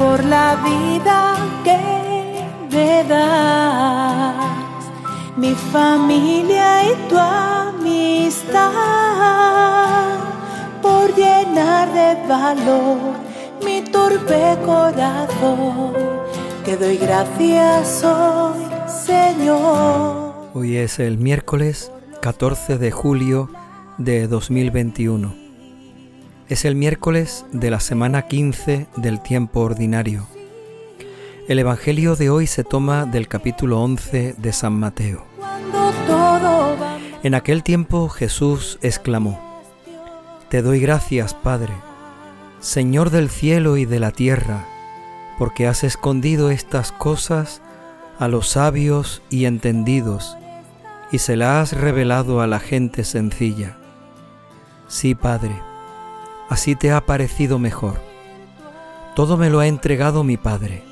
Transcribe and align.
por 0.00 0.24
la 0.24 0.56
vida 0.64 1.36
que 1.62 1.78
me 2.72 3.04
das, 3.04 4.34
mi 5.36 5.52
familia 5.54 6.90
y 6.90 6.94
tu 7.10 7.18
amistad, 7.18 8.70
por 10.80 11.14
llenar 11.14 11.92
de 11.92 12.16
valor 12.26 12.96
mi 13.62 13.82
torpe 13.82 14.56
corazón. 14.64 15.92
Te 16.64 16.78
doy 16.78 16.96
gracias 16.96 18.02
hoy, 18.02 18.64
Señor. 18.88 20.32
Hoy 20.54 20.78
es 20.78 20.98
el 20.98 21.18
miércoles 21.18 21.92
14 22.22 22.78
de 22.78 22.90
julio 22.90 23.50
de 23.98 24.28
2021. 24.28 25.49
Es 26.50 26.64
el 26.64 26.74
miércoles 26.74 27.46
de 27.52 27.70
la 27.70 27.78
semana 27.78 28.22
15 28.22 28.88
del 28.96 29.22
tiempo 29.22 29.60
ordinario. 29.60 30.26
El 31.46 31.60
Evangelio 31.60 32.16
de 32.16 32.28
hoy 32.28 32.48
se 32.48 32.64
toma 32.64 33.06
del 33.06 33.28
capítulo 33.28 33.80
11 33.80 34.34
de 34.36 34.52
San 34.52 34.72
Mateo. 34.72 35.24
En 37.22 37.36
aquel 37.36 37.62
tiempo 37.62 38.08
Jesús 38.08 38.80
exclamó, 38.82 39.62
Te 40.48 40.60
doy 40.60 40.80
gracias, 40.80 41.34
Padre, 41.34 41.72
Señor 42.58 43.10
del 43.10 43.30
cielo 43.30 43.76
y 43.76 43.84
de 43.84 44.00
la 44.00 44.10
tierra, 44.10 44.66
porque 45.38 45.68
has 45.68 45.84
escondido 45.84 46.50
estas 46.50 46.90
cosas 46.90 47.62
a 48.18 48.26
los 48.26 48.48
sabios 48.48 49.22
y 49.30 49.44
entendidos, 49.44 50.36
y 51.12 51.18
se 51.18 51.36
las 51.36 51.72
has 51.72 51.80
revelado 51.80 52.40
a 52.40 52.48
la 52.48 52.58
gente 52.58 53.04
sencilla. 53.04 53.76
Sí, 54.88 55.14
Padre, 55.14 55.69
así 56.50 56.74
te 56.74 56.92
ha 56.92 57.06
parecido 57.06 57.58
mejor. 57.58 58.02
Todo 59.14 59.38
me 59.38 59.48
lo 59.48 59.60
ha 59.60 59.66
entregado 59.66 60.24
mi 60.24 60.36
Padre, 60.36 60.82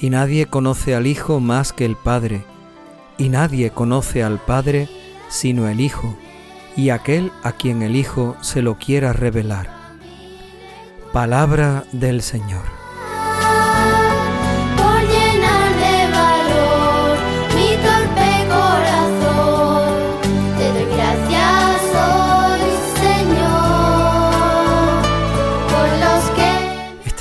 y 0.00 0.10
nadie 0.10 0.46
conoce 0.46 0.96
al 0.96 1.06
Hijo 1.06 1.38
más 1.38 1.72
que 1.72 1.84
el 1.84 1.96
Padre, 1.96 2.44
y 3.18 3.28
nadie 3.28 3.70
conoce 3.70 4.24
al 4.24 4.38
Padre 4.38 4.88
sino 5.28 5.68
el 5.68 5.80
Hijo, 5.80 6.16
y 6.76 6.90
aquel 6.90 7.30
a 7.42 7.52
quien 7.52 7.82
el 7.82 7.94
Hijo 7.94 8.36
se 8.40 8.62
lo 8.62 8.78
quiera 8.78 9.12
revelar. 9.12 9.70
Palabra 11.12 11.84
del 11.92 12.22
Señor. 12.22 12.75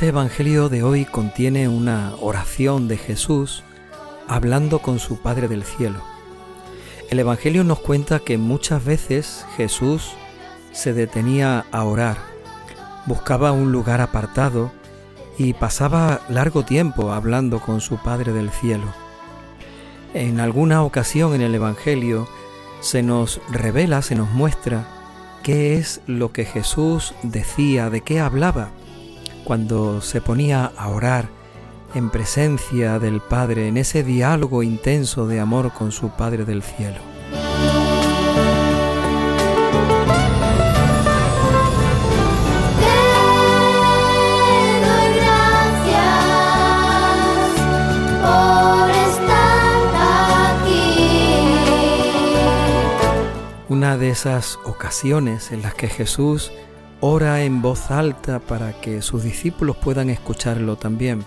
Este 0.06 0.12
Evangelio 0.12 0.70
de 0.70 0.84
hoy 0.84 1.06
contiene 1.06 1.68
una 1.68 2.14
oración 2.22 2.88
de 2.88 2.96
Jesús 2.96 3.64
hablando 4.28 4.78
con 4.78 5.00
su 5.00 5.18
Padre 5.18 5.48
del 5.48 5.64
Cielo. 5.64 6.00
El 7.10 7.18
Evangelio 7.18 7.64
nos 7.64 7.80
cuenta 7.80 8.20
que 8.20 8.38
muchas 8.38 8.86
veces 8.86 9.48
Jesús 9.58 10.12
se 10.72 10.94
detenía 10.94 11.66
a 11.72 11.84
orar, 11.86 12.18
buscaba 13.08 13.52
un 13.52 13.72
lugar 13.72 14.00
apartado 14.00 14.72
y 15.40 15.54
pasaba 15.54 16.22
largo 16.30 16.64
tiempo 16.64 17.12
hablando 17.12 17.60
con 17.60 17.82
su 17.82 17.98
Padre 17.98 18.32
del 18.32 18.52
Cielo. 18.52 18.94
En 20.14 20.40
alguna 20.40 20.84
ocasión 20.84 21.34
en 21.34 21.42
el 21.42 21.56
Evangelio 21.56 22.28
se 22.80 23.02
nos 23.02 23.42
revela, 23.50 24.04
se 24.04 24.14
nos 24.14 24.30
muestra 24.30 24.86
qué 25.42 25.78
es 25.78 26.02
lo 26.06 26.32
que 26.32 26.46
Jesús 26.46 27.16
decía, 27.24 27.90
de 27.90 28.02
qué 28.02 28.20
hablaba 28.20 28.70
cuando 29.46 30.02
se 30.02 30.20
ponía 30.20 30.72
a 30.76 30.90
orar 30.90 31.30
en 31.94 32.10
presencia 32.10 33.00
del 33.00 33.22
Padre, 33.22 33.70
en 33.70 33.78
ese 33.78 34.04
diálogo 34.04 34.64
intenso 34.64 35.28
de 35.28 35.40
amor 35.40 35.72
con 35.72 35.94
su 35.94 36.10
Padre 36.10 36.44
del 36.44 36.62
cielo. 36.62 37.00
Una 53.70 53.98
de 53.98 54.10
esas 54.10 54.58
ocasiones 54.66 55.52
en 55.52 55.62
las 55.62 55.74
que 55.76 55.88
Jesús 55.88 56.52
ora 57.02 57.44
en 57.44 57.62
voz 57.62 57.92
alta 57.92 58.40
para 58.40 58.80
que 58.80 59.02
sus 59.02 59.24
discípulos 59.24 59.78
puedan 59.78 60.10
escucharlo 60.10 60.78
también. 60.78 61.24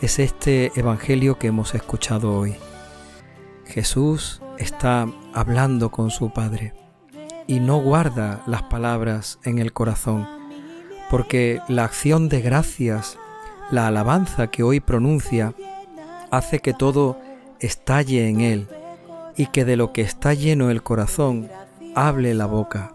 Es 0.00 0.18
este 0.18 0.72
Evangelio 0.78 1.38
que 1.38 1.48
hemos 1.48 1.74
escuchado 1.74 2.38
hoy. 2.38 2.56
Jesús 3.66 4.42
está 4.58 5.08
hablando 5.32 5.90
con 5.90 6.10
su 6.10 6.30
Padre 6.30 6.74
y 7.46 7.60
no 7.60 7.78
guarda 7.78 8.42
las 8.46 8.62
palabras 8.64 9.38
en 9.44 9.58
el 9.58 9.72
corazón, 9.72 10.28
porque 11.10 11.60
la 11.68 11.84
acción 11.84 12.28
de 12.28 12.40
gracias, 12.40 13.18
la 13.70 13.86
alabanza 13.86 14.48
que 14.48 14.62
hoy 14.62 14.80
pronuncia, 14.80 15.54
hace 16.30 16.58
que 16.60 16.74
todo 16.74 17.18
estalle 17.60 18.28
en 18.28 18.40
él 18.40 18.68
y 19.36 19.46
que 19.46 19.64
de 19.64 19.76
lo 19.76 19.92
que 19.92 20.02
está 20.02 20.34
lleno 20.34 20.70
el 20.70 20.82
corazón 20.82 21.48
hable 21.94 22.34
la 22.34 22.46
boca 22.46 22.93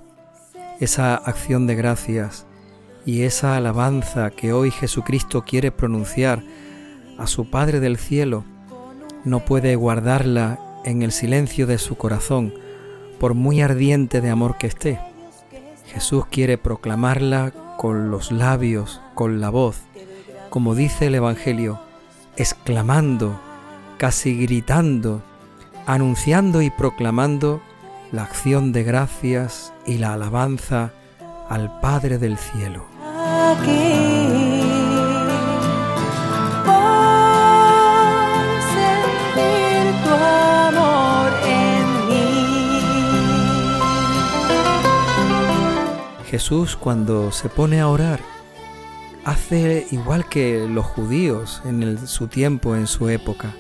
esa 0.80 1.16
acción 1.16 1.68
de 1.68 1.76
gracias 1.76 2.46
y 3.06 3.24
esa 3.24 3.58
alabanza 3.58 4.32
que 4.32 4.54
hoy 4.54 4.72
Jesucristo 4.72 5.44
quiere 5.44 5.72
pronunciar 5.72 6.44
a 7.18 7.28
su 7.28 7.50
Padre 7.50 7.80
del 7.80 7.98
cielo, 7.98 8.46
no 9.26 9.44
puede 9.44 9.76
guardarla 9.76 10.60
en 10.86 11.02
el 11.02 11.12
silencio 11.12 11.68
de 11.68 11.78
su 11.78 11.96
corazón, 11.96 12.54
por 13.20 13.34
muy 13.34 13.62
ardiente 13.62 14.22
de 14.22 14.30
amor 14.30 14.58
que 14.58 14.68
esté. 14.68 15.00
Jesús 15.88 16.26
quiere 16.28 16.58
proclamarla 16.58 17.52
con 17.78 18.12
los 18.12 18.32
labios, 18.32 19.02
con 19.16 19.42
la 19.42 19.50
voz, 19.50 19.82
como 20.50 20.76
dice 20.76 21.08
el 21.08 21.16
Evangelio, 21.16 21.80
exclamando, 22.38 23.40
casi 23.98 24.38
gritando, 24.42 25.22
anunciando 25.86 26.62
y 26.62 26.70
proclamando 26.70 27.62
la 28.12 28.24
acción 28.24 28.72
de 28.72 28.84
gracias 28.84 29.74
y 29.86 29.98
la 29.98 30.14
alabanza 30.14 30.92
al 31.48 31.80
Padre 31.80 32.18
del 32.18 32.38
Cielo. 32.38 32.86
Jesús 46.26 46.76
cuando 46.76 47.32
se 47.32 47.50
pone 47.50 47.80
a 47.80 47.88
orar 47.88 48.20
hace 49.26 49.88
igual 49.92 50.28
que 50.30 50.68
los 50.68 50.86
judíos 50.86 51.62
en 51.66 52.08
su 52.08 52.28
tiempo, 52.28 52.76
en 52.76 52.88
su 52.88 53.10
época. 53.10 53.54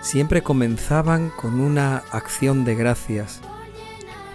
Siempre 0.00 0.42
comenzaban 0.42 1.30
con 1.30 1.60
una 1.60 2.02
acción 2.10 2.64
de 2.64 2.74
gracias 2.74 3.40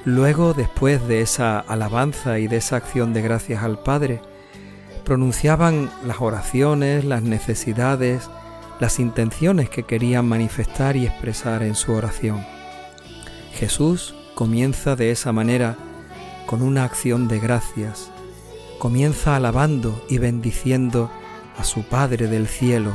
Luego, 0.05 0.53
después 0.53 1.07
de 1.07 1.21
esa 1.21 1.59
alabanza 1.59 2.39
y 2.39 2.47
de 2.47 2.57
esa 2.57 2.77
acción 2.77 3.13
de 3.13 3.21
gracias 3.21 3.63
al 3.63 3.79
Padre, 3.79 4.21
pronunciaban 5.03 5.89
las 6.05 6.21
oraciones, 6.21 7.03
las 7.03 7.23
necesidades, 7.23 8.29
las 8.79 8.99
intenciones 8.99 9.69
que 9.69 9.83
querían 9.83 10.27
manifestar 10.27 10.95
y 10.95 11.05
expresar 11.05 11.63
en 11.63 11.75
su 11.75 11.93
oración. 11.93 12.45
Jesús 13.53 14.15
comienza 14.35 14.95
de 14.95 15.11
esa 15.11 15.33
manera 15.33 15.75
con 16.45 16.61
una 16.61 16.85
acción 16.85 17.27
de 17.27 17.39
gracias, 17.39 18.09
comienza 18.79 19.35
alabando 19.35 20.01
y 20.09 20.17
bendiciendo 20.17 21.11
a 21.57 21.65
su 21.65 21.83
Padre 21.83 22.27
del 22.27 22.47
cielo, 22.47 22.93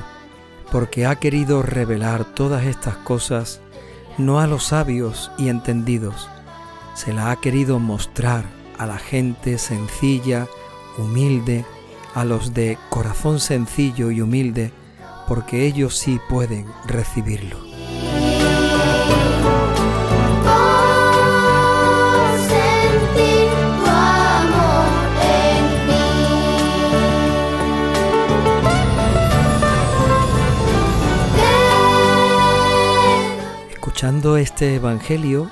porque 0.72 1.04
ha 1.04 1.16
querido 1.16 1.62
revelar 1.62 2.24
todas 2.24 2.64
estas 2.64 2.96
cosas 2.96 3.60
no 4.16 4.40
a 4.40 4.46
los 4.46 4.64
sabios 4.64 5.30
y 5.36 5.48
entendidos, 5.48 6.30
se 6.94 7.12
la 7.12 7.30
ha 7.30 7.36
querido 7.36 7.78
mostrar 7.78 8.44
a 8.78 8.86
la 8.86 8.98
gente 8.98 9.58
sencilla, 9.58 10.46
humilde, 10.96 11.64
a 12.14 12.24
los 12.24 12.54
de 12.54 12.78
corazón 12.88 13.40
sencillo 13.40 14.10
y 14.10 14.20
humilde, 14.20 14.72
porque 15.28 15.66
ellos 15.66 15.96
sí 15.98 16.20
pueden 16.28 16.66
recibirlo. 16.86 17.58
Escuchando 33.70 34.36
este 34.36 34.74
Evangelio, 34.74 35.50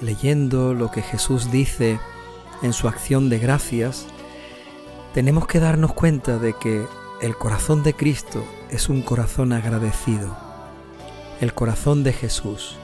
leyendo 0.00 0.74
lo 0.74 0.90
que 0.90 1.02
Jesús 1.02 1.50
dice 1.50 1.98
en 2.62 2.72
su 2.72 2.88
acción 2.88 3.28
de 3.28 3.38
gracias, 3.38 4.06
tenemos 5.14 5.46
que 5.46 5.60
darnos 5.60 5.92
cuenta 5.92 6.38
de 6.38 6.54
que 6.54 6.84
el 7.20 7.36
corazón 7.36 7.82
de 7.82 7.94
Cristo 7.94 8.44
es 8.70 8.88
un 8.88 9.02
corazón 9.02 9.52
agradecido. 9.52 10.36
El 11.40 11.54
corazón 11.54 12.02
de 12.02 12.12
Jesús 12.12 12.76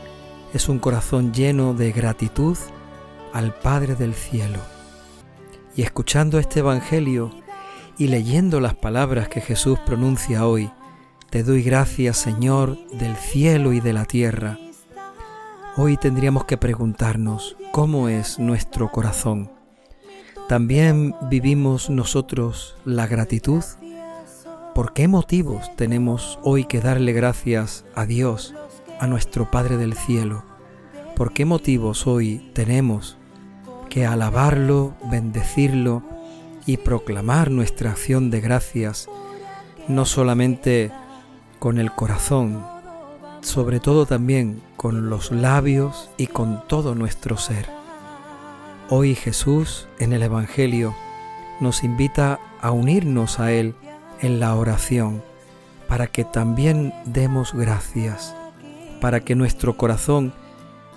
es 0.53 0.69
un 0.69 0.79
corazón 0.79 1.33
lleno 1.33 1.75
de 1.75 1.93
gratitud 1.93 2.57
al 3.33 3.55
Padre 3.55 3.95
del 3.95 4.15
cielo. 4.15 4.61
Y 5.75 5.83
escuchando 5.83 6.39
este 6.39 6.61
Evangelio 6.61 7.31
y 7.99 8.09
leyendo 8.09 8.61
las 8.61 8.75
palabras 8.75 9.29
que 9.29 9.41
Jesús 9.41 9.79
pronuncia 9.87 10.47
hoy, 10.47 10.71
te 11.31 11.43
doy 11.43 11.63
gracias 11.63 12.17
Señor 12.17 12.79
del 12.93 13.17
cielo 13.17 13.73
y 13.73 13.81
de 13.81 13.93
la 13.93 14.05
tierra. 14.05 14.59
Hoy 15.79 15.99
tendríamos 15.99 16.47
que 16.47 16.57
preguntarnos 16.57 17.55
cómo 17.71 18.09
es 18.09 18.39
nuestro 18.39 18.91
corazón. 18.91 19.53
¿También 20.49 21.15
vivimos 21.29 21.91
nosotros 21.91 22.77
la 22.87 23.07
gratitud? 23.07 23.63
¿Por 24.75 24.95
qué 24.95 25.07
motivos 25.07 25.71
tenemos 25.77 26.39
hoy 26.43 26.65
que 26.65 26.81
darle 26.81 27.13
gracias 27.13 27.85
a 27.95 28.07
Dios, 28.07 28.55
a 29.01 29.07
nuestro 29.07 29.51
Padre 29.51 29.77
del 29.77 29.93
cielo? 29.93 30.45
¿Por 31.15 31.35
qué 31.35 31.45
motivos 31.45 32.07
hoy 32.07 32.51
tenemos 32.55 33.19
que 33.91 34.07
alabarlo, 34.07 34.95
bendecirlo 35.11 36.03
y 36.65 36.79
proclamar 36.79 37.51
nuestra 37.51 37.91
acción 37.91 38.31
de 38.31 38.41
gracias, 38.41 39.11
no 39.89 40.07
solamente 40.07 40.91
con 41.59 41.77
el 41.77 41.93
corazón, 41.93 42.65
sobre 43.47 43.79
todo 43.79 44.07
también 44.07 44.61
con 44.77 45.09
los 45.09 45.31
labios 45.31 46.11
y 46.17 46.27
con 46.27 46.67
todo 46.67 46.97
nuestro 46.97 47.37
ser. 47.37 47.69
Hoy 48.91 49.15
Jesús 49.15 49.87
en 50.01 50.13
el 50.13 50.25
Evangelio 50.25 50.97
nos 51.61 51.85
invita 51.85 52.41
a 52.61 52.73
unirnos 52.73 53.39
a 53.39 53.53
Él 53.53 53.77
en 54.21 54.41
la 54.41 54.57
oración 54.57 55.23
para 55.87 56.09
que 56.09 56.25
también 56.25 56.93
demos 57.05 57.55
gracias, 57.55 58.35
para 59.01 59.21
que 59.21 59.37
nuestro 59.37 59.77
corazón 59.77 60.35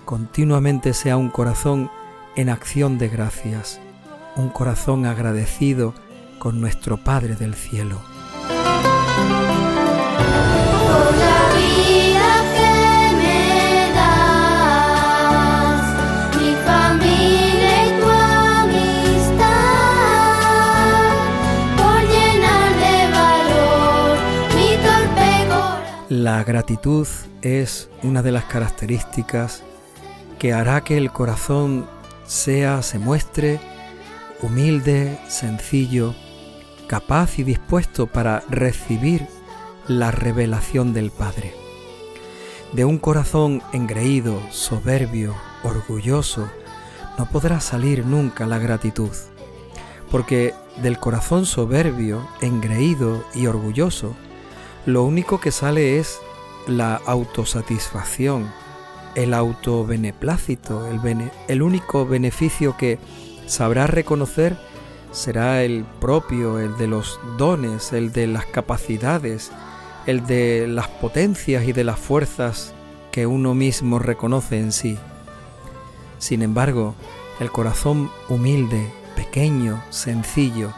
continuamente 0.04 0.92
sea 0.92 1.16
un 1.16 1.30
corazón 1.30 1.88
en 2.34 2.48
acción 2.48 2.98
de 2.98 3.08
gracias, 3.08 3.80
un 4.34 4.48
corazón 4.48 5.06
agradecido 5.06 5.94
con 6.40 6.60
nuestro 6.60 6.96
Padre 6.96 7.36
del 7.36 7.54
cielo. 7.54 8.00
Gratitud 26.50 27.06
es 27.42 27.90
una 28.02 28.22
de 28.22 28.32
las 28.32 28.44
características 28.46 29.62
que 30.40 30.52
hará 30.52 30.80
que 30.80 30.96
el 30.96 31.12
corazón 31.12 31.86
sea, 32.26 32.82
se 32.82 32.98
muestre 32.98 33.60
humilde, 34.42 35.16
sencillo, 35.28 36.12
capaz 36.88 37.38
y 37.38 37.44
dispuesto 37.44 38.08
para 38.08 38.42
recibir 38.50 39.28
la 39.86 40.10
revelación 40.10 40.92
del 40.92 41.12
Padre. 41.12 41.54
De 42.72 42.84
un 42.84 42.98
corazón 42.98 43.62
engreído, 43.72 44.40
soberbio, 44.50 45.36
orgulloso, 45.62 46.50
no 47.16 47.28
podrá 47.28 47.60
salir 47.60 48.04
nunca 48.04 48.44
la 48.48 48.58
gratitud, 48.58 49.12
porque 50.10 50.52
del 50.82 50.98
corazón 50.98 51.46
soberbio, 51.46 52.26
engreído 52.40 53.24
y 53.36 53.46
orgulloso, 53.46 54.16
lo 54.84 55.04
único 55.04 55.38
que 55.38 55.52
sale 55.52 56.00
es 56.00 56.18
la 56.66 56.96
autosatisfacción, 57.06 58.50
el 59.14 59.34
autobeneplácito, 59.34 60.86
el, 60.86 61.30
el 61.48 61.62
único 61.62 62.06
beneficio 62.06 62.76
que 62.76 62.98
sabrá 63.46 63.86
reconocer 63.86 64.56
será 65.12 65.62
el 65.64 65.84
propio, 66.00 66.58
el 66.58 66.76
de 66.76 66.86
los 66.86 67.18
dones, 67.36 67.92
el 67.92 68.12
de 68.12 68.26
las 68.26 68.46
capacidades, 68.46 69.50
el 70.06 70.26
de 70.26 70.66
las 70.68 70.88
potencias 70.88 71.64
y 71.64 71.72
de 71.72 71.84
las 71.84 71.98
fuerzas 71.98 72.72
que 73.10 73.26
uno 73.26 73.54
mismo 73.54 73.98
reconoce 73.98 74.58
en 74.58 74.72
sí. 74.72 74.98
Sin 76.18 76.42
embargo, 76.42 76.94
el 77.40 77.50
corazón 77.50 78.10
humilde, 78.28 78.92
pequeño, 79.16 79.82
sencillo, 79.90 80.72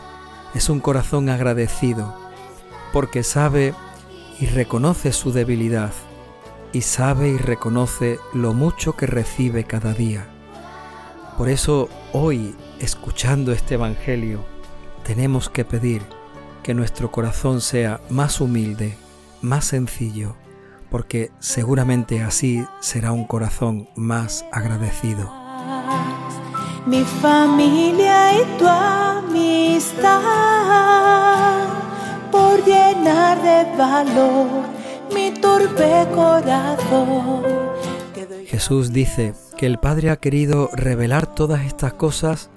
es 0.54 0.68
un 0.68 0.80
corazón 0.80 1.28
agradecido, 1.28 2.14
porque 2.92 3.22
sabe 3.22 3.74
y 4.40 4.46
reconoce 4.46 5.12
su 5.12 5.32
debilidad 5.32 5.92
y 6.72 6.82
sabe 6.82 7.28
y 7.28 7.36
reconoce 7.36 8.18
lo 8.32 8.54
mucho 8.54 8.94
que 8.94 9.06
recibe 9.06 9.64
cada 9.64 9.92
día. 9.92 10.26
Por 11.36 11.48
eso 11.48 11.88
hoy, 12.12 12.54
escuchando 12.78 13.52
este 13.52 13.74
Evangelio, 13.74 14.44
tenemos 15.04 15.48
que 15.48 15.64
pedir 15.64 16.02
que 16.62 16.74
nuestro 16.74 17.10
corazón 17.10 17.60
sea 17.60 18.00
más 18.08 18.40
humilde, 18.40 18.96
más 19.40 19.64
sencillo, 19.66 20.36
porque 20.90 21.30
seguramente 21.40 22.22
así 22.22 22.64
será 22.80 23.12
un 23.12 23.26
corazón 23.26 23.88
más 23.96 24.44
agradecido. 24.52 25.32
Mi 26.86 27.04
familia 27.04 28.40
y 28.40 28.58
tu 28.58 28.66
amistad 28.66 30.20
por 32.32 32.64
llenar 32.64 33.40
de 33.42 33.76
valor 33.76 34.48
mi 35.14 35.30
torpe 35.30 36.06
corazón. 36.14 37.42
Jesús 38.46 38.92
dice 38.92 39.34
que 39.56 39.66
el 39.66 39.78
Padre 39.78 40.10
ha 40.10 40.16
querido 40.16 40.70
revelar 40.72 41.32
todas 41.34 41.64
estas 41.64 41.92
cosas 41.92 42.50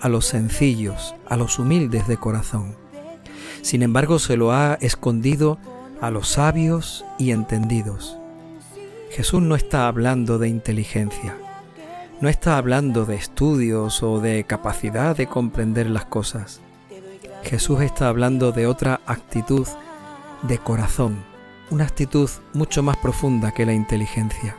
a 0.00 0.08
los 0.08 0.26
sencillos, 0.26 1.14
a 1.26 1.36
los 1.36 1.58
humildes 1.58 2.06
de 2.06 2.18
corazón. 2.18 2.76
Sin 3.62 3.82
embargo, 3.82 4.18
se 4.18 4.36
lo 4.36 4.52
ha 4.52 4.74
escondido 4.80 5.58
a 6.00 6.10
los 6.10 6.28
sabios 6.28 7.04
y 7.18 7.30
entendidos. 7.30 8.18
Jesús 9.10 9.40
no 9.40 9.54
está 9.54 9.86
hablando 9.86 10.38
de 10.38 10.48
inteligencia, 10.48 11.36
no 12.20 12.28
está 12.28 12.58
hablando 12.58 13.06
de 13.06 13.16
estudios 13.16 14.02
o 14.02 14.20
de 14.20 14.44
capacidad 14.44 15.16
de 15.16 15.26
comprender 15.26 15.88
las 15.88 16.04
cosas. 16.04 16.60
Jesús 17.44 17.82
está 17.82 18.08
hablando 18.08 18.52
de 18.52 18.66
otra 18.66 19.00
actitud 19.06 19.66
de 20.42 20.58
corazón, 20.58 21.24
una 21.70 21.84
actitud 21.84 22.28
mucho 22.54 22.82
más 22.82 22.96
profunda 22.96 23.52
que 23.52 23.66
la 23.66 23.74
inteligencia. 23.74 24.56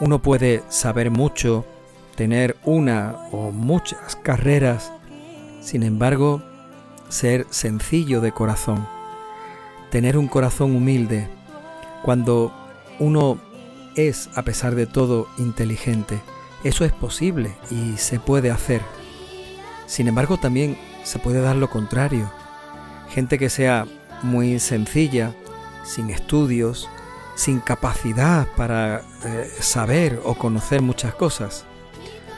Uno 0.00 0.20
puede 0.20 0.62
saber 0.68 1.10
mucho, 1.10 1.66
tener 2.16 2.56
una 2.64 3.16
o 3.30 3.50
muchas 3.50 4.16
carreras, 4.16 4.92
sin 5.60 5.82
embargo, 5.82 6.42
ser 7.08 7.46
sencillo 7.50 8.20
de 8.20 8.32
corazón, 8.32 8.88
tener 9.90 10.16
un 10.16 10.28
corazón 10.28 10.74
humilde, 10.74 11.28
cuando 12.02 12.52
uno 12.98 13.38
es, 13.96 14.30
a 14.34 14.42
pesar 14.42 14.74
de 14.74 14.86
todo, 14.86 15.28
inteligente. 15.36 16.20
Eso 16.64 16.84
es 16.84 16.92
posible 16.92 17.52
y 17.70 17.98
se 17.98 18.18
puede 18.18 18.50
hacer. 18.50 18.80
Sin 19.86 20.08
embargo, 20.08 20.38
también 20.38 20.78
se 21.04 21.18
puede 21.18 21.40
dar 21.40 21.56
lo 21.56 21.70
contrario. 21.70 22.30
Gente 23.08 23.38
que 23.38 23.50
sea 23.50 23.86
muy 24.22 24.58
sencilla, 24.58 25.34
sin 25.84 26.10
estudios, 26.10 26.88
sin 27.34 27.60
capacidad 27.60 28.46
para 28.56 29.02
eh, 29.24 29.50
saber 29.60 30.20
o 30.24 30.34
conocer 30.34 30.82
muchas 30.82 31.14
cosas. 31.14 31.64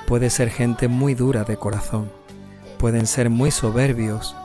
Puede 0.06 0.30
ser 0.30 0.50
gente 0.50 0.88
muy 0.88 1.14
dura 1.14 1.44
de 1.44 1.56
corazón. 1.56 2.11
Pueden 2.78 3.06
ser 3.06 3.30
muy 3.30 3.50
soberbios. 3.50 4.37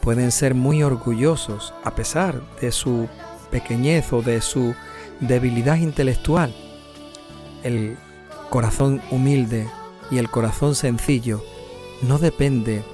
Pueden 0.00 0.30
ser 0.30 0.54
muy 0.54 0.82
orgullosos 0.82 1.74
a 1.82 1.94
pesar 1.94 2.40
de 2.60 2.70
su 2.70 3.08
pequeñez 3.50 4.12
o 4.12 4.22
de 4.22 4.40
su 4.40 4.74
debilidad 5.20 5.76
intelectual. 5.76 6.54
El 7.62 7.96
corazón 8.50 9.02
humilde 9.10 9.66
y 10.10 10.18
el 10.18 10.30
corazón 10.30 10.74
sencillo 10.74 11.42
no 12.02 12.18
depende 12.18 12.84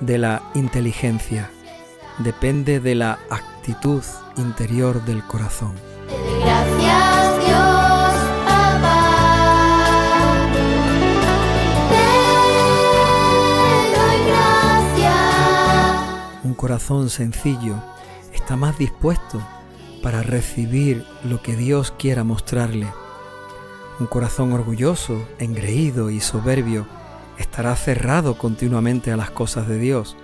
de 0.00 0.18
la 0.18 0.42
inteligencia, 0.54 1.50
depende 2.18 2.80
de 2.80 2.94
la 2.94 3.18
actitud 3.30 4.02
interior 4.36 5.04
del 5.04 5.22
corazón. 5.26 5.74
Gracias 6.40 7.46
Dios, 7.46 8.14
gracias. 14.68 16.44
Un 16.44 16.54
corazón 16.54 17.10
sencillo 17.10 17.76
está 18.32 18.56
más 18.56 18.78
dispuesto 18.78 19.40
para 20.02 20.22
recibir 20.22 21.04
lo 21.24 21.42
que 21.42 21.56
Dios 21.56 21.92
quiera 21.98 22.24
mostrarle. 22.24 22.86
Un 23.98 24.06
corazón 24.06 24.52
orgulloso, 24.52 25.22
engreído 25.38 26.08
y 26.10 26.20
soberbio 26.20 26.86
estará 27.40 27.74
cerrado 27.74 28.36
continuamente 28.36 29.10
a 29.10 29.16
las 29.16 29.30
cosas 29.30 29.66
de 29.66 29.78
Dios, 29.78 30.16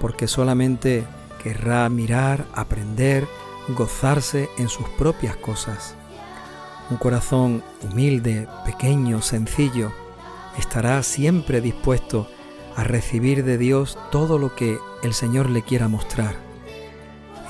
porque 0.00 0.26
solamente 0.26 1.04
querrá 1.42 1.88
mirar, 1.88 2.46
aprender, 2.54 3.28
gozarse 3.68 4.48
en 4.58 4.68
sus 4.68 4.88
propias 4.90 5.36
cosas. 5.36 5.94
Un 6.90 6.96
corazón 6.96 7.62
humilde, 7.82 8.48
pequeño, 8.64 9.20
sencillo, 9.20 9.92
estará 10.58 11.02
siempre 11.02 11.60
dispuesto 11.60 12.28
a 12.74 12.84
recibir 12.84 13.44
de 13.44 13.58
Dios 13.58 13.98
todo 14.10 14.38
lo 14.38 14.54
que 14.54 14.78
el 15.02 15.12
Señor 15.12 15.50
le 15.50 15.62
quiera 15.62 15.88
mostrar. 15.88 16.36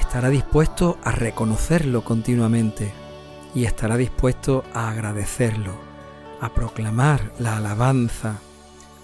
Estará 0.00 0.30
dispuesto 0.30 0.98
a 1.04 1.12
reconocerlo 1.12 2.02
continuamente 2.02 2.92
y 3.54 3.64
estará 3.64 3.96
dispuesto 3.96 4.64
a 4.74 4.90
agradecerlo, 4.90 5.74
a 6.40 6.52
proclamar 6.52 7.32
la 7.38 7.56
alabanza 7.58 8.40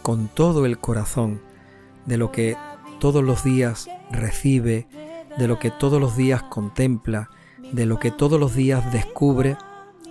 con 0.09 0.29
todo 0.29 0.65
el 0.65 0.79
corazón 0.79 1.43
de 2.07 2.17
lo 2.17 2.33
que 2.33 2.57
todos 2.99 3.23
los 3.23 3.45
días 3.45 3.91
recibe, 4.11 4.89
de 5.37 5.47
lo 5.47 5.59
que 5.59 5.71
todos 5.71 6.01
los 6.01 6.17
días 6.17 6.43
contempla, 6.45 7.29
de 7.73 7.85
lo 7.85 7.99
que 7.99 8.11
todos 8.11 8.41
los 8.41 8.55
días 8.55 8.91
descubre, 8.91 9.59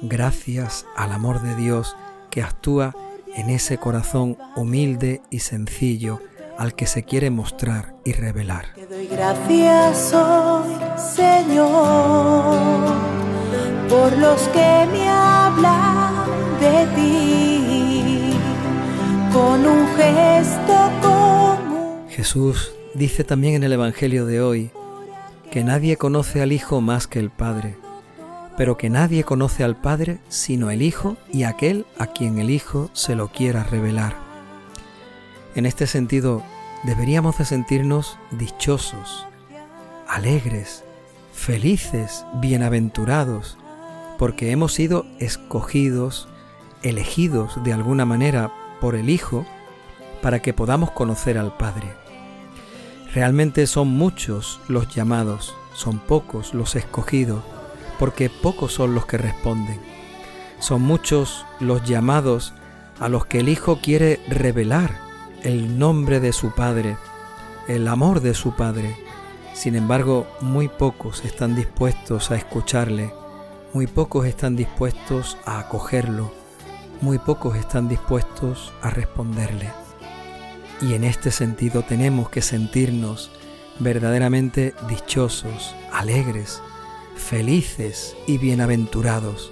gracias 0.04 0.86
al 0.96 1.13
amor 1.13 1.42
de 1.42 1.56
Dios 1.56 1.98
que 2.30 2.44
actúa 2.44 2.96
en 3.36 3.50
ese 3.50 3.80
corazón 3.80 4.38
humilde 4.56 5.24
y 5.32 5.39
sencillo 5.39 6.22
al 6.60 6.75
que 6.75 6.86
se 6.86 7.01
quiere 7.01 7.32
mostrar 7.32 7.96
y 8.06 8.12
revelar. 8.12 8.75
Te 8.75 8.86
doy 8.86 9.08
gracias 9.08 10.13
hoy, 10.13 10.75
Señor, 11.16 12.56
por 13.89 14.16
los 14.16 14.42
que 14.50 14.88
me 14.92 15.10
hablan 15.10 15.87
Jesús 22.28 22.74
dice 22.94 23.24
también 23.24 23.56
en 23.56 23.64
el 23.64 23.72
Evangelio 23.72 24.26
de 24.26 24.42
hoy 24.42 24.70
que 25.50 25.64
nadie 25.64 25.96
conoce 25.96 26.42
al 26.42 26.52
Hijo 26.52 26.82
más 26.82 27.08
que 27.08 27.20
el 27.20 27.30
Padre 27.30 27.78
pero 28.58 28.76
que 28.76 28.90
nadie 28.90 29.24
conoce 29.24 29.64
al 29.64 29.78
Padre 29.78 30.20
sino 30.28 30.70
el 30.70 30.82
Hijo 30.82 31.16
y 31.32 31.44
aquel 31.44 31.86
a 31.98 32.08
quien 32.08 32.38
el 32.40 32.50
Hijo 32.50 32.90
se 32.92 33.16
lo 33.16 33.30
quiera 33.30 33.64
revelar. 33.64 34.18
En 35.56 35.66
este 35.66 35.88
sentido, 35.88 36.44
deberíamos 36.84 37.38
de 37.38 37.46
sentirnos 37.46 38.18
dichosos, 38.32 39.26
alegres, 40.06 40.84
felices, 41.32 42.26
bienaventurados, 42.42 43.58
porque 44.18 44.52
hemos 44.52 44.74
sido 44.74 45.06
escogidos, 45.20 46.28
elegidos 46.84 47.64
de 47.64 47.72
alguna 47.72 48.04
manera 48.04 48.52
por 48.82 48.96
el 48.96 49.10
Hijo, 49.10 49.46
para 50.22 50.42
que 50.42 50.54
podamos 50.54 50.92
conocer 50.92 51.38
al 51.38 51.56
Padre. 51.56 52.07
Realmente 53.14 53.68
son 53.68 53.88
muchos 53.88 54.60
los 54.68 54.94
llamados, 54.94 55.56
son 55.74 56.00
pocos 56.00 56.54
los 56.54 56.76
escogidos, 56.76 57.44
porque 58.00 58.30
pocos 58.30 58.74
son 58.74 58.94
los 58.94 59.06
que 59.06 59.18
responden. 59.18 59.80
Son 60.60 60.82
muchos 60.82 61.46
los 61.60 61.84
llamados 61.84 62.54
a 63.00 63.10
los 63.10 63.26
que 63.26 63.40
el 63.40 63.50
Hijo 63.50 63.80
quiere 63.82 64.20
revelar 64.28 65.00
el 65.44 65.80
nombre 65.80 66.20
de 66.20 66.34
su 66.34 66.52
Padre, 66.52 66.98
el 67.68 67.88
amor 67.88 68.22
de 68.22 68.34
su 68.34 68.56
Padre. 68.56 68.98
Sin 69.54 69.76
embargo, 69.76 70.28
muy 70.42 70.68
pocos 70.68 71.24
están 71.26 71.56
dispuestos 71.56 72.32
a 72.32 72.36
escucharle, 72.36 73.14
muy 73.74 73.88
pocos 73.88 74.26
están 74.26 74.56
dispuestos 74.56 75.38
a 75.46 75.60
acogerlo, 75.60 76.32
muy 77.02 77.20
pocos 77.20 77.56
están 77.56 77.88
dispuestos 77.88 78.74
a 78.82 78.90
responderle. 78.90 79.87
Y 80.82 80.94
en 80.94 81.04
este 81.04 81.32
sentido 81.32 81.84
tenemos 81.84 82.30
que 82.30 82.42
sentirnos 82.42 83.32
verdaderamente 83.80 84.74
dichosos, 84.88 85.76
alegres, 85.92 86.62
felices 87.16 88.16
y 88.28 88.38
bienaventurados, 88.38 89.52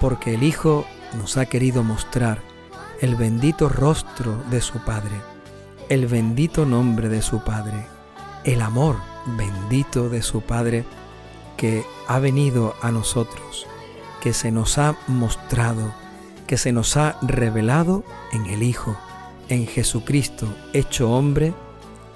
porque 0.00 0.34
el 0.34 0.42
Hijo 0.42 0.86
nos 1.16 1.36
ha 1.36 1.46
querido 1.46 1.82
mostrar 1.82 2.42
el 3.00 3.16
bendito 3.16 3.68
rostro 3.68 4.42
de 4.50 4.60
su 4.60 4.78
Padre, 4.84 5.16
el 5.88 6.06
bendito 6.06 6.64
nombre 6.64 7.08
de 7.08 7.22
su 7.22 7.42
Padre, 7.42 7.86
el 8.44 8.62
amor 8.62 8.96
bendito 9.36 10.08
de 10.08 10.22
su 10.22 10.40
Padre 10.40 10.84
que 11.56 11.84
ha 12.08 12.18
venido 12.18 12.74
a 12.80 12.90
nosotros, 12.90 13.66
que 14.20 14.32
se 14.32 14.50
nos 14.50 14.78
ha 14.78 14.96
mostrado, 15.06 15.92
que 16.46 16.56
se 16.56 16.72
nos 16.72 16.96
ha 16.96 17.16
revelado 17.22 18.04
en 18.32 18.46
el 18.46 18.62
Hijo, 18.62 18.96
en 19.48 19.66
Jesucristo 19.66 20.46
hecho 20.72 21.10
hombre, 21.10 21.54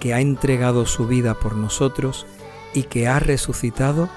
que 0.01 0.15
ha 0.15 0.21
entregado 0.21 0.87
su 0.87 1.07
vida 1.07 1.35
por 1.35 1.57
nosotros 1.57 2.27
y 2.75 2.85
que 2.85 3.09
ha 3.09 3.19
resucitado 3.19 4.09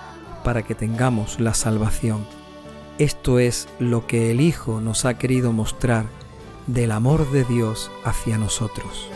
para 0.44 0.64
que 0.64 0.76
tengamos 0.76 1.40
la 1.40 1.54
salvación. 1.54 2.26
Esto 2.98 3.40
es 3.40 3.68
lo 3.80 4.06
que 4.06 4.32
el 4.32 4.42
Hijo 4.42 4.80
nos 4.82 5.06
ha 5.06 5.18
querido 5.18 5.54
mostrar 5.54 6.06
del 6.68 6.92
amor 6.92 7.32
de 7.32 7.44
Dios 7.46 7.90
hacia 8.04 8.38
nosotros. 8.38 9.10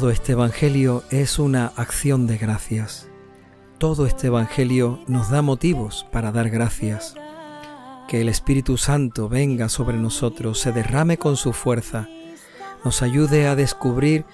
Todo 0.00 0.08
este 0.08 0.32
Evangelio 0.32 1.04
es 1.10 1.38
una 1.38 1.66
acción 1.76 2.26
de 2.26 2.38
gracias. 2.38 3.06
Todo 3.76 4.06
este 4.06 4.28
Evangelio 4.28 4.98
nos 5.08 5.28
da 5.28 5.42
motivos 5.42 6.06
para 6.10 6.32
dar 6.32 6.48
gracias. 6.48 7.14
Que 8.08 8.22
el 8.22 8.30
Espíritu 8.30 8.78
Santo 8.78 9.28
venga 9.28 9.68
sobre 9.68 9.98
nosotros, 9.98 10.58
se 10.58 10.72
derrame 10.72 11.18
con 11.18 11.36
su 11.36 11.52
fuerza, 11.52 12.08
nos 12.82 13.02
ayude 13.02 13.46
a 13.46 13.56
descubrir 13.56 14.24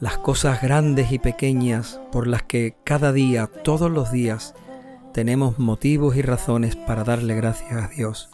las 0.00 0.16
cosas 0.16 0.62
grandes 0.62 1.12
y 1.12 1.18
pequeñas 1.18 2.00
por 2.10 2.26
las 2.26 2.42
que 2.42 2.76
cada 2.82 3.12
día, 3.12 3.46
todos 3.46 3.90
los 3.90 4.10
días, 4.10 4.54
tenemos 5.12 5.58
motivos 5.58 6.16
y 6.16 6.22
razones 6.22 6.76
para 6.76 7.04
darle 7.04 7.34
gracias 7.34 7.72
a 7.72 7.88
Dios. 7.88 8.30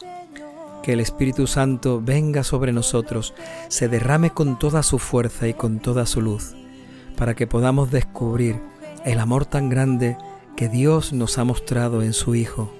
Que 0.83 0.93
el 0.93 1.01
Espíritu 1.01 1.47
Santo 1.47 2.01
venga 2.01 2.45
sobre 2.45 2.71
nosotros, 2.71 3.33
se 3.67 3.89
derrame 3.89 4.29
con 4.29 4.57
toda 4.57 4.83
su 4.83 4.99
fuerza 4.99 5.49
y 5.49 5.53
con 5.53 5.79
toda 5.79 6.05
su 6.05 6.21
luz 6.21 6.55
para 7.17 7.35
que 7.35 7.47
podamos 7.47 7.91
descubrir 7.91 8.61
el 9.03 9.19
amor 9.19 9.45
tan 9.45 9.69
grande 9.69 10.17
que 10.55 10.69
Dios 10.69 11.11
nos 11.11 11.37
ha 11.37 11.43
mostrado 11.43 12.01
en 12.01 12.13
su 12.13 12.35
Hijo. 12.35 12.71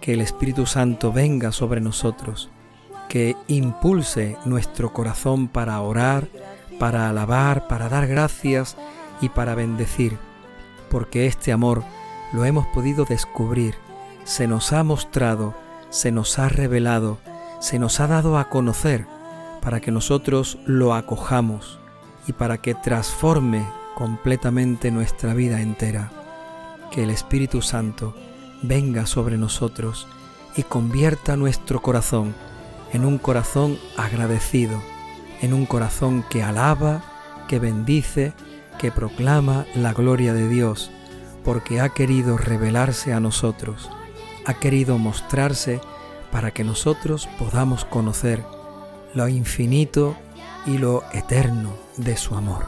Que 0.00 0.14
el 0.14 0.20
Espíritu 0.20 0.66
Santo 0.66 1.12
venga 1.12 1.52
sobre 1.52 1.80
nosotros, 1.80 2.50
que 3.08 3.36
impulse 3.48 4.36
nuestro 4.44 4.92
corazón 4.92 5.48
para 5.48 5.80
orar, 5.80 6.28
para 6.78 7.08
alabar, 7.08 7.68
para 7.68 7.88
dar 7.88 8.06
gracias 8.06 8.76
y 9.20 9.28
para 9.28 9.54
bendecir, 9.54 10.18
porque 10.90 11.26
este 11.26 11.52
amor 11.52 11.82
lo 12.32 12.44
hemos 12.44 12.66
podido 12.68 13.04
descubrir, 13.04 13.74
se 14.24 14.46
nos 14.46 14.72
ha 14.72 14.82
mostrado, 14.84 15.54
se 15.90 16.12
nos 16.12 16.38
ha 16.38 16.48
revelado, 16.48 17.18
se 17.60 17.78
nos 17.78 18.00
ha 18.00 18.06
dado 18.06 18.38
a 18.38 18.48
conocer, 18.48 19.06
para 19.60 19.80
que 19.80 19.90
nosotros 19.90 20.58
lo 20.66 20.94
acojamos 20.94 21.80
y 22.26 22.32
para 22.32 22.58
que 22.58 22.74
transforme 22.74 23.66
completamente 23.94 24.90
nuestra 24.90 25.34
vida 25.34 25.60
entera. 25.60 26.10
Que 26.90 27.02
el 27.04 27.10
Espíritu 27.10 27.62
Santo 27.62 28.14
venga 28.62 29.06
sobre 29.06 29.36
nosotros 29.38 30.06
y 30.56 30.62
convierta 30.62 31.36
nuestro 31.36 31.82
corazón 31.82 32.34
en 32.92 33.04
un 33.04 33.18
corazón 33.18 33.78
agradecido, 33.96 34.80
en 35.40 35.52
un 35.52 35.66
corazón 35.66 36.24
que 36.30 36.42
alaba, 36.42 37.02
que 37.48 37.58
bendice, 37.58 38.32
que 38.78 38.92
proclama 38.92 39.66
la 39.74 39.92
gloria 39.92 40.32
de 40.32 40.48
Dios, 40.48 40.90
porque 41.44 41.80
ha 41.80 41.90
querido 41.90 42.36
revelarse 42.36 43.12
a 43.12 43.20
nosotros, 43.20 43.90
ha 44.44 44.54
querido 44.54 44.98
mostrarse 44.98 45.80
para 46.30 46.50
que 46.50 46.64
nosotros 46.64 47.28
podamos 47.38 47.84
conocer 47.84 48.44
lo 49.14 49.28
infinito 49.28 50.16
y 50.66 50.78
lo 50.78 51.04
eterno 51.12 51.76
de 51.96 52.16
su 52.16 52.34
amor. 52.34 52.66